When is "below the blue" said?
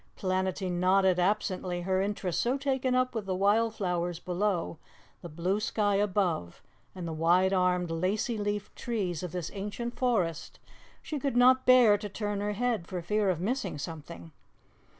4.19-5.59